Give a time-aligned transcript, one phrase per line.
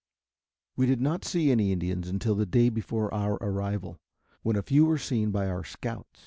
[0.75, 3.99] We did not see any Indians until the day before our arrival
[4.41, 6.19] when a few were seen by our scouts.